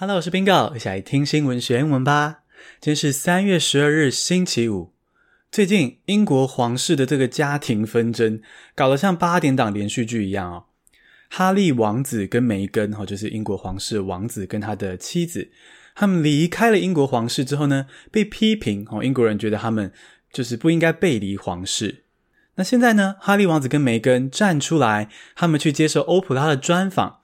[0.00, 2.42] Hello，我是冰告一起来听新闻学英文吧。
[2.80, 4.92] 今天是三月十二日，星期五。
[5.50, 8.40] 最近英国皇室的这个家庭纷争
[8.76, 10.64] 搞得像八点档连续剧一样哦。
[11.28, 15.50] 哈利王子跟梅根，哈，就是英国皇室王子跟他的妻子，
[15.96, 19.92] 他们离开了英国皇室之后呢，被批评哦，英国人觉得他们
[20.32, 22.04] 就是不应该背离皇室。
[22.54, 27.17] 那现在呢，哈利王子跟梅根站出来，他们去接受欧普拉的专访。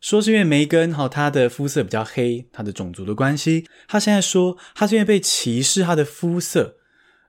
[0.00, 3.66] 说是因为梅根哈，她的肤色比较黑，她的种族的关系。
[3.86, 6.76] 她现在说，她是因为被歧视她的肤色，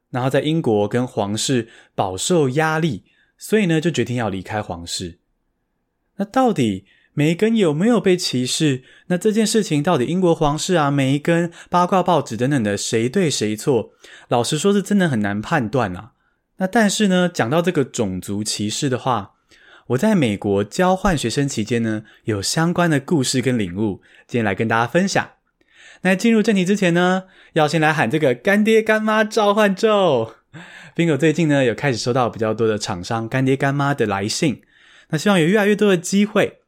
[0.09, 3.03] 然后在英国跟皇室饱受压力，
[3.37, 5.19] 所以呢就决定要离开皇室。
[6.15, 8.83] 那到底梅根有没有被歧视？
[9.07, 13.91] 那这件事情到底英国皇室啊、梅根、八卦报纸等等的谁对谁错？
[14.29, 16.13] 老实说，是真的很难判断啊。
[16.57, 19.33] 那但是呢，讲到这个种族歧视的话，
[19.91, 25.31] 我在美国交换学生期间呢，有相关的故事跟领悟，今天来跟大家分享。
[26.03, 27.23] 那进入正题之前呢，
[27.53, 30.35] 要先来喊这个干爹干妈召唤咒。
[30.95, 34.61] Bingo 最近呢，有开始收到比较多的厂商干爹干妈的来信，
[35.09, 36.59] 那希望有越来越多的机会，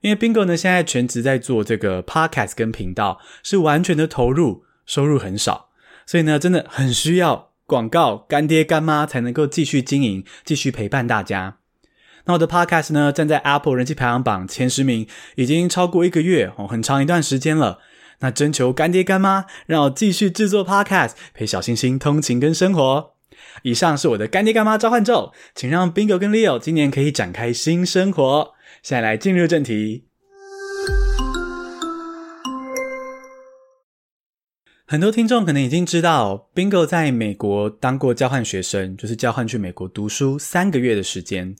[0.00, 5.68] 因为 Bingo 呢现在全职在做这个 Podcast 跟频道，是完全的投入，收入很少，
[6.04, 11.58] 所以呢真的很需要广告干爹干妈才能够继续经营，继续陪伴大家。
[12.24, 17.80] 那我的 Podcast 呢，站在 Apple 人气排行榜前十名，已经超过一个月哦，很长一段时间了。
[18.20, 23.14] 那征求干爹干妈，让我继续制作 Podcast，陪小星星通勤跟生活。
[23.62, 28.52] 以上是我的干爹干妈召唤咒，请让 Bingo 跟 Leo 今年可以展开新生活。
[28.82, 30.06] 现在来进入正题。
[34.86, 41.56] 很多听众可能已经知道，Bingo 在美国当过交换学生，就是交换去美国读书三个月的时间。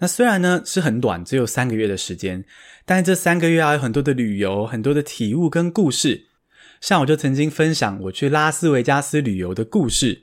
[0.00, 2.44] 那虽然呢是很短，只有三个月的时间，
[2.84, 6.26] 但这三个月啊有很多的旅游，很多的体悟跟故事。
[6.80, 10.22] 像我就曾经分享我去拉斯维加斯旅游的故事，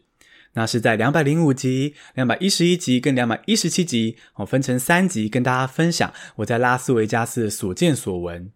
[0.53, 8.51] 那是在两百零五集、两百一十一集跟两百一十七集，我分成三集跟大家分享我在拉斯维加斯的所见所闻。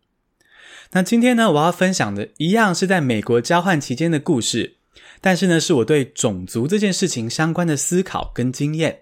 [0.94, 4.78] 那今天呢，我要分享的一样是在美国交换期间的故事，
[5.22, 9.02] 但是呢是我对种族这件事情相关的思考跟经验。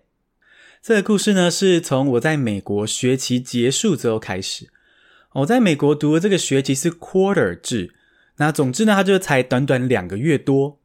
[0.82, 4.70] 这个故事呢，是从我在美国学期结束之后开始。
[5.34, 7.94] 我在美国读的这个学期是 quarter 制，
[8.38, 10.80] 那总之呢，它就才短短两个月多。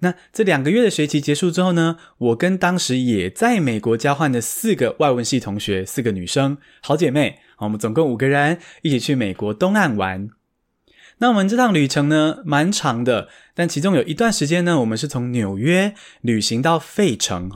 [0.00, 10.28] 那这两个月的学期结束之后呢，我跟当时也在美国交换的四个外文系同学，四个女生，好姐妹，我们总共五个人一起去美国东岸玩。
[11.18, 17.52] 那我们这趟旅程呢，蛮长的，但其中有一段时间呢，我们是从纽约旅行到费城。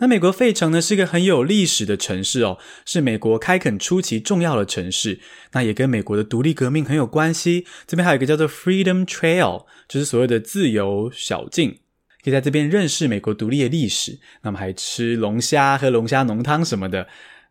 [0.00, 5.18] 那美国费城呢，是一个很有历史的城市哦，是美国开垦初期重要的城市。
[5.52, 7.66] 那也跟美国的独立革命很有关系。
[7.86, 11.80] 这边还有一个叫做 Freedom Trail，就是所谓的自由小径，
[12.22, 14.20] 可以在这边认识美国独立的历史。
[14.42, 17.08] 那么还吃龙虾、喝龙虾浓汤什么的，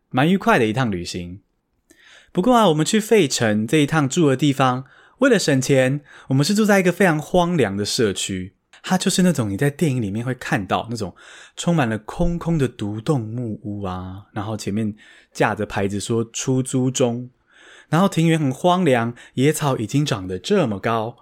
[0.08, 1.40] 蛮愉快的一趟旅行。
[2.32, 4.84] 不过啊，我们去费城这一趟住的地方，
[5.18, 8.54] 为了省钱，我们是住在一个非常荒凉的社区。
[8.82, 11.14] 它就是那种你在电影里面会看到那种
[11.56, 14.94] 充满了空空的独栋木屋啊，然后前面
[15.32, 17.30] 架着牌子说出租中，
[17.88, 21.16] 然后庭园很荒凉，野草已经长得这么高，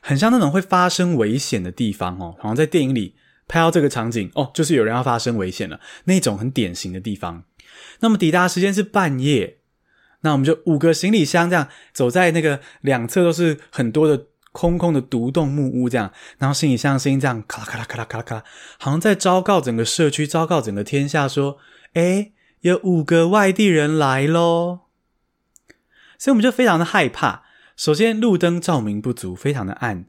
[0.00, 2.36] 很像那种会发生危险的地方哦。
[2.38, 3.14] 好像在电影里
[3.48, 7.44] 拍到这个场景哦，就是有人要发生危险了，那种很典型的地方。
[8.00, 9.58] 那么抵达时间是半夜，
[10.20, 14.26] 那我们就五个行李箱这样走在那个两侧都是很多的。
[14.52, 18.44] 空空的独栋木屋，这样，然后行李箱声音这样咔啦咔啦咔啦咔啦咔啦，
[18.78, 21.58] 好像在昭告整个社区，昭告整个天下，说
[21.94, 24.88] ：“诶，有五个外地人来咯。”
[26.18, 27.44] 所以我们就非常的害怕。
[27.76, 30.04] 首先，路灯照明不足，非常的暗。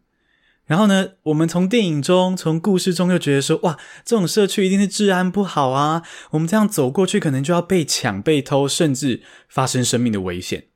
[0.65, 6.01] 然后呢，我们从电影中、从故事中就觉得说：“哇，这种社区一定是治安不好啊！
[6.31, 10.67] 我们这样走过去，可能就要被抢、被偷，甚至发生生命的危险。”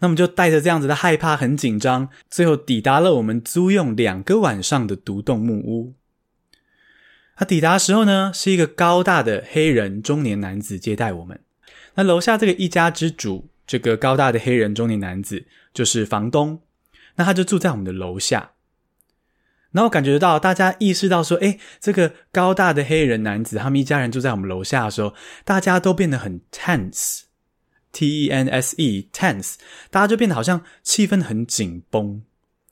[0.00, 5.94] 那么就带着这样子的害怕，很紧张，最后抵达了我们租用两个晚上的独栋木屋。
[7.36, 11.40] 他抵达时候呢，是一个高大的黑人中年男子接待我们。
[11.94, 16.60] 那楼下这个一家之主，这个高大的黑人中年男子就是房东。
[17.16, 18.52] 那他就住在我们的楼下。
[19.72, 25.14] 然后感觉到大家意识到说，诶，这个高大的黑人男子，他们一家人住在我们楼下的时候，
[25.44, 27.22] 大家都变得很 tense。
[27.94, 29.54] T E N S E tense，
[29.90, 32.20] 大家就变得好像气氛很紧绷，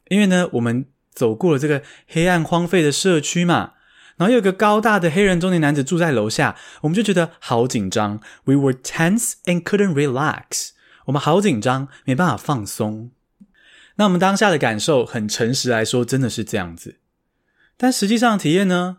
[0.09, 0.85] 因为呢，我们
[1.15, 3.75] 走过了这个黑暗荒废的社区嘛，
[4.17, 8.21] 然后有个高大的黑人中年男子住在楼下，我们就觉得好紧张。
[8.45, 10.71] We were tense and couldn't relax，
[11.07, 13.13] 我们好紧张，没办法放松。
[13.97, 16.97] 那我们当下的感受，很诚实来说，真的是这样子。
[17.77, 18.99] 但实际上体验呢？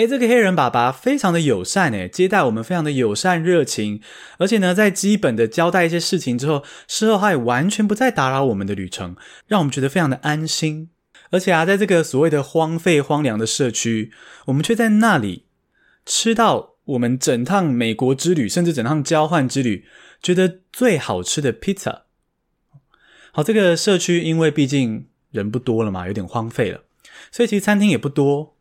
[0.00, 4.00] 诶，这个黑人爸爸非常的友善，诶，接待我们非常的友善热情，
[4.38, 9.14] 而且呢，在基本的交代一些事情之后，事后他也完全不再打扰我们的旅程，
[9.46, 10.88] 让我们觉得非常的安心。
[11.30, 14.10] 而且啊，在这个所谓的荒废荒凉的社区，
[14.46, 15.44] 我们却在那里
[16.06, 19.84] 吃到我们整趟美国之旅，甚至整趟交换之旅，
[20.22, 22.04] 觉得最好吃的披萨。
[23.32, 26.84] 好，这个社区因为毕竟人不多了嘛，有点荒废了，
[27.30, 28.56] 所以其实餐厅也不多。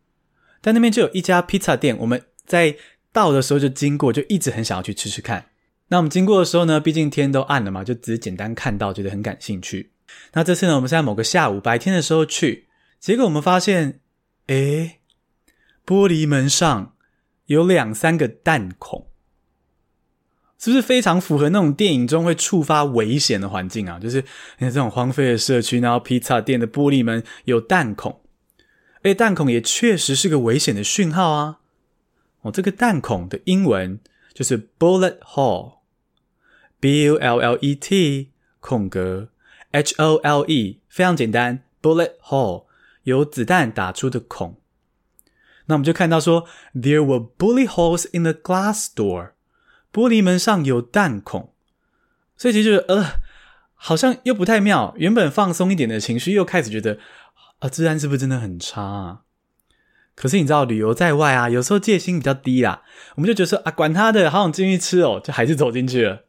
[0.62, 2.76] 但那边就有一家披萨店，我们在
[3.12, 5.46] 到的时候就经过，就一直很想要去吃吃看。
[5.88, 9.92] 那我们经过的时候呢，毕竟天都暗了嘛，就只是简单看到，觉得很感兴趣。
[10.34, 12.68] 那这次呢，我们是在某个下午白天的时候去，
[13.00, 14.02] 结果我们发现，
[14.48, 15.00] 诶，
[15.86, 16.94] 玻璃门上
[17.46, 19.08] 有两三个弹孔，
[20.60, 23.98] 是不是非常符合那种电影中会触发危险的环境啊？
[23.98, 24.18] 就是
[24.58, 28.22] 你看这种荒废的社区，然后披萨店的玻璃门有弹孔。
[29.04, 31.60] 诶，弹孔也确实是个危险的讯号啊！
[32.42, 33.98] 哦，这个弹孔的英文
[34.34, 39.30] 就是 bullet hole，b u l l e t 空格
[39.72, 42.66] h o l e，非常简单，bullet hole
[43.04, 44.60] 有子弹打出的孔。
[45.68, 46.45] 那我们就看到说
[46.75, 49.31] ，there were bullet holes in the glass door，
[49.94, 51.54] 玻璃门上有弹孔，
[52.36, 53.13] 所以其实呃，
[53.75, 54.94] 好像又不太妙。
[54.98, 57.00] 原本放松一点的情绪，又开始觉得。
[57.60, 59.22] 啊，治安是不是真的很差啊？
[60.16, 62.84] 可是你知道，旅游在外啊，有时候戒心比较低啦，
[63.16, 66.24] 我们就觉得说啊，管他的，好想进去吃哦，就还是走进去了。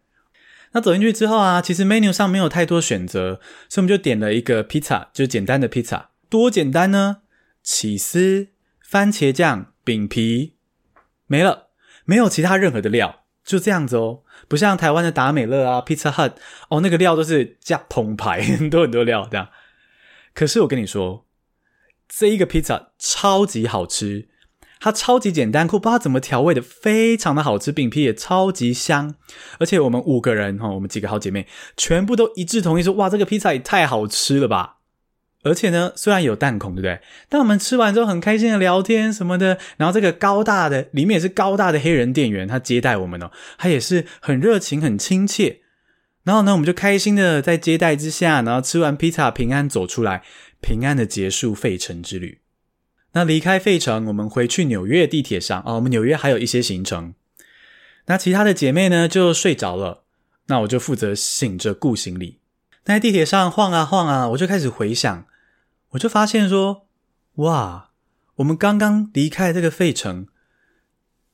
[0.72, 6.10] 那走进去之后啊，其实 menu 上没有太多选择，所以我们就点了一个披萨，就是简单的披萨。
[6.28, 7.22] 多简单呢？
[7.64, 8.48] 起司、
[8.80, 10.54] 番茄酱、饼皮，
[11.26, 11.70] 没了，
[12.04, 14.22] 没有其他任何的料，就这样子哦。
[14.46, 16.34] 不像台湾的达美乐啊、Pizza Hut
[16.68, 19.48] 哦，那个料都是加澎湃， 很多很多料这样。
[20.34, 21.26] 可是我跟你说，
[22.08, 24.28] 这一个披萨超级好吃，
[24.78, 29.14] 它超级简单，不知道怎么调味的，非常的好吃，饼皮也超级香，
[29.58, 31.46] 而且我们五个人哈，我们几个好姐妹
[31.76, 34.78] 全部都一致同意说，哇，这个披萨也太好吃了吧！
[35.42, 37.00] 而且呢，虽然有弹孔，对不对？
[37.28, 45.59] 但我们吃完之后很开心的聊天什么的，然后这个高大的里面也是高大的黑人店员，他接待我们哦，他也是很热情很亲切。
[46.30, 50.22] 然后呢，我们就开心的在接待之下，然后吃完披萨，平安走出来，
[50.60, 52.38] 平安的结束费城之旅。
[53.14, 57.14] 那离开费城，我们回去纽约地铁上哦，我们纽约还有一些行程。
[58.06, 60.04] 那其他的姐妹呢就睡着了，
[60.46, 62.38] 那我就负责醒着顾行李。
[62.84, 65.26] 那在地铁上晃啊晃啊，我就开始回想，
[65.88, 66.86] 我就发现说，
[67.34, 67.90] 哇，
[68.36, 70.28] 我们刚刚离开这个费城。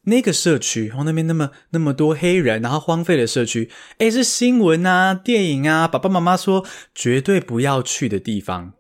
[0.09, 6.65] 那个社区，然后那边那么那么多黑人，然后荒废的社区，诶，是新闻啊、电影啊，爸爸妈妈说
[6.95, 8.75] 绝对不要去的地方。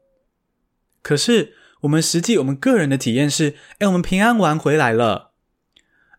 [1.03, 5.33] 可是我们实际我们个人的体验是，诶，我们平安完回来了，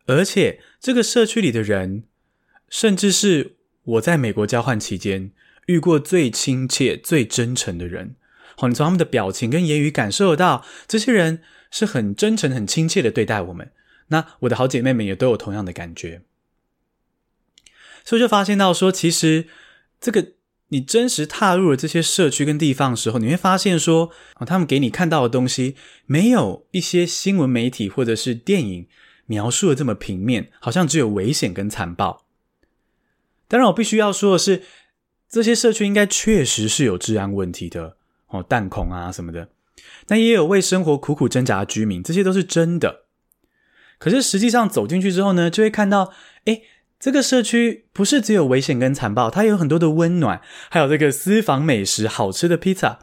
[0.06, 2.04] 而且这个社区里的人，
[2.70, 5.32] 甚至是我在美国交换期间
[5.68, 8.16] 遇过最亲切、最真诚的人。
[8.58, 13.72] 好，你从他们的表情跟言语感受到，这些人是很真诚、很亲切的对待我们。
[14.08, 16.22] 那我的好姐妹们也都有同样的感觉，
[18.06, 19.48] 所以就发现到说，其实
[20.00, 20.34] 这个
[20.70, 28.88] 你真实踏入了这些社区跟地方的时候，你会发现说，啊，他们给你看到的东西，没有一些新闻媒体或者是电影
[29.26, 32.26] 描述的这么平面，好像只有危险跟残暴。
[33.48, 34.64] 当然，我必须要说的是，
[35.30, 37.98] 这些社区应该确实是有治安问题的，
[38.28, 39.50] 哦，弹孔啊什么的，
[40.06, 43.07] 但也有为生活苦苦挣扎的居民，这些都是真的。
[43.98, 46.14] 可是实际上走进去之后呢，就会看到，
[46.46, 46.64] 诶，
[47.00, 53.00] 这个社区不是只有危险跟残暴，它有很多的温暖，还有这个私房美食、好吃的披萨，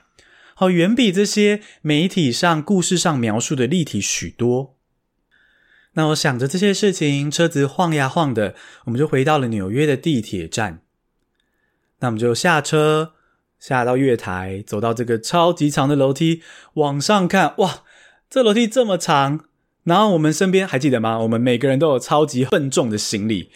[0.55, 4.77] 好，远比这些媒体上、故事上描述的立体许多。
[5.95, 10.81] 那我想着这些事情，车子晃呀晃的，我们就回到了纽约的地铁站。
[12.01, 13.13] 那我们就下车，
[13.61, 16.43] 下到月台，走到这个超级长的楼梯，
[16.75, 17.85] 往上看，哇，
[18.29, 19.45] 这楼梯这么长。
[19.85, 21.19] 然后我们身边还记得吗？
[21.19, 23.51] 我们每个人都有超级笨重的行李。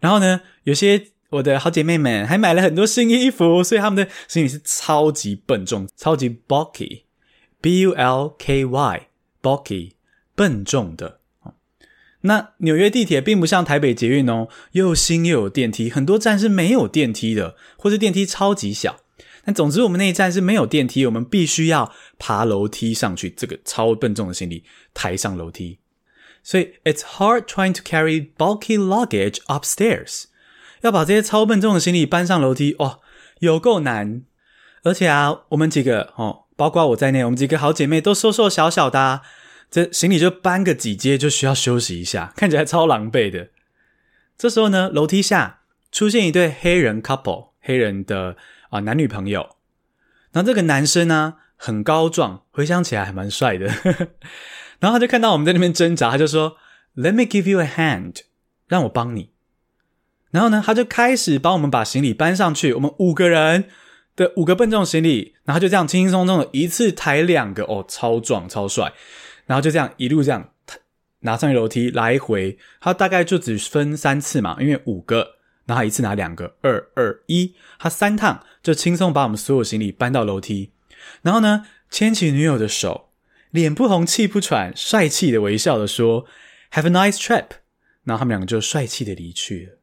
[0.00, 9.92] 然后呢，有些我的好姐妹们还买了很多新衣服，所以他们的行李是超级笨重，超级 bulky，b u l k y，bulky，
[10.34, 11.20] 笨重的。
[12.22, 19.00] 那纽约地铁并不像台北捷运哦，又新又有电梯，很多站是没有电梯的，或是电梯超级小。
[19.44, 23.30] 但总之，我们那一站是没有电梯，我们必须要爬楼梯上去。
[23.30, 25.78] 这个超笨重的行李抬上楼梯，
[26.42, 30.24] 所以 it's hard trying to carry bulky luggage upstairs。
[30.82, 33.00] 要把这些超笨重的行李搬上楼梯，哦，
[33.40, 34.22] 有够难。
[34.82, 39.22] 而且啊，我们几个哦，包括我在内，我们几个好姐妹都瘦瘦小小的啊，
[39.70, 43.48] 这行李就搬个几阶就需要休息一下，看起来超狼狈的。
[44.36, 45.60] 这时候呢，楼梯下
[45.90, 48.36] 出现一对黑人 couple，黑人的
[48.70, 49.56] 啊男女朋友。
[50.30, 53.66] 然后这个男生呢，很高壮，回想起来还蛮帅的。
[54.78, 56.56] 然后他就看到我们在那边挣扎，他就说
[56.94, 58.20] ：“Let me give you a hand，
[58.68, 59.30] 让我帮你。”
[60.30, 62.74] 然后呢，他就开始帮我们把行李搬上去。
[62.74, 63.64] 我们五个人。
[64.16, 68.92] 的五个笨重行李，然后就这样轻轻松松的一次抬两个，哦，超壮超帅，
[69.44, 70.50] 然后就这样一路这样
[71.22, 75.34] 拿上楼梯来回，他大概就只分三次嘛，因为五个，
[75.66, 80.72] 然后一次拿两个，二二一，他三趟就轻松把我们所有行李搬到楼梯，
[81.22, 83.10] 然后呢，牵起女友的手，
[83.50, 86.26] 脸不红气不喘，帅气的微笑的说
[86.72, 87.46] ，Have a nice trip，
[88.04, 89.78] 然后他们两个就帅气的离去了。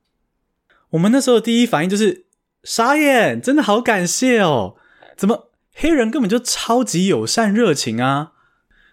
[0.91, 2.25] 我们那时候的第一反应就是。
[2.63, 4.75] 傻眼，真的好感谢哦！
[5.17, 8.33] 怎么黑人根本就超级友善热情啊？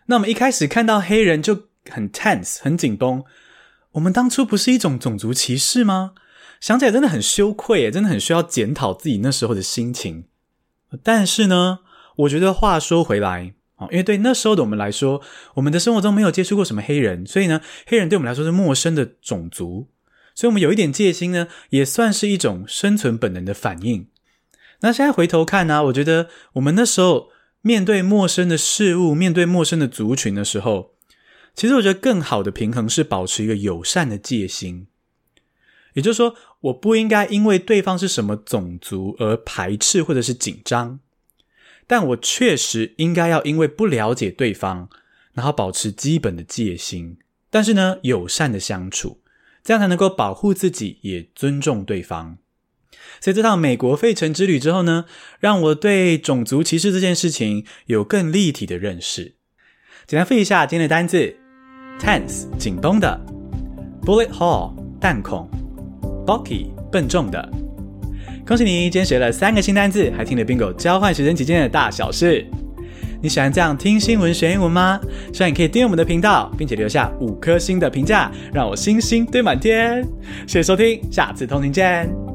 [0.07, 3.23] 那我们一开始看到黑人就很 tense 很紧绷，
[3.93, 6.15] 我们当初不是一种种族歧视吗？
[6.61, 10.25] 想起来真的很羞愧诶，真的很需要检讨自己那时候的心情。
[11.03, 11.81] 但是呢，
[12.17, 15.21] 我觉得话说回来啊，因为对那时候的我们来说，
[15.55, 19.89] 我们的生活中没有接触过什么黑人，所以呢，黑人对我们来说是陌生的种族。
[20.35, 24.09] 所以，我们有一点戒心呢，也算是一种生存本能的反应。
[24.81, 30.93] 那现在回头看呢、我觉得我们那时候面对陌生的事物，面对陌生的族群的时候，
[31.55, 34.87] 其实我觉得更好的平衡是保持一个友善的戒心。
[35.95, 41.01] 也就是说，我不应该因为对方是什么种族而排斥或者是紧张，
[41.87, 44.89] 但我确实应该要因为不了解对方，
[45.33, 47.19] 然后保持基本的戒心，
[47.51, 49.21] 但是呢，友善的相处。
[49.65, 52.39] 这样才能够保护自己，也尊重对方。
[53.21, 55.05] 所以这趟美国费城之旅之后呢，
[55.41, 59.35] 让我对种族歧视这件事情有更立体的认识。
[60.07, 61.37] 简单复一下今天的单字
[62.01, 63.21] ：tense 紧绷的
[64.03, 65.51] ，bullet hole 弹孔
[66.29, 67.49] ，bulky 笨重的。
[68.47, 72.47] 恭喜你，今天学了三个新单字，还听了 Bingo 交换学生期间的大小事。
[73.23, 75.01] 你喜欢这样听新闻学英文吗？
[75.33, 80.07] 希望你可以订阅我们的频道，并且留下五颗星的评价，让我星星堆满天。
[80.47, 82.28] 谢谢收听，下次通勤见。